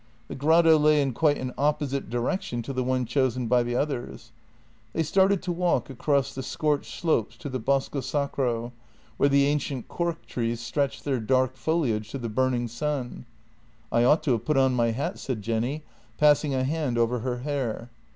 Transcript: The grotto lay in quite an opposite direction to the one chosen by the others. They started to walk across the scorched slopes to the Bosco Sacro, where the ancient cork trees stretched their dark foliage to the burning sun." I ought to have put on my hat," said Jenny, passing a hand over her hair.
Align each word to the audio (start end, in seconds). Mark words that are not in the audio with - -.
The 0.29 0.35
grotto 0.35 0.77
lay 0.79 0.99
in 0.99 1.13
quite 1.13 1.37
an 1.37 1.53
opposite 1.59 2.09
direction 2.09 2.63
to 2.63 2.73
the 2.73 2.83
one 2.83 3.05
chosen 3.05 3.45
by 3.45 3.61
the 3.61 3.75
others. 3.75 4.31
They 4.93 5.03
started 5.03 5.43
to 5.43 5.51
walk 5.51 5.91
across 5.91 6.33
the 6.33 6.41
scorched 6.41 6.99
slopes 6.99 7.37
to 7.37 7.49
the 7.49 7.59
Bosco 7.59 8.01
Sacro, 8.01 8.73
where 9.17 9.29
the 9.29 9.45
ancient 9.45 9.87
cork 9.87 10.25
trees 10.25 10.59
stretched 10.59 11.03
their 11.05 11.19
dark 11.19 11.55
foliage 11.55 12.09
to 12.09 12.17
the 12.17 12.29
burning 12.29 12.67
sun." 12.67 13.25
I 13.91 14.03
ought 14.03 14.23
to 14.23 14.31
have 14.31 14.43
put 14.45 14.57
on 14.57 14.73
my 14.73 14.89
hat," 14.89 15.19
said 15.19 15.43
Jenny, 15.43 15.83
passing 16.17 16.55
a 16.55 16.63
hand 16.63 16.97
over 16.97 17.19
her 17.19 17.37
hair. 17.41 17.91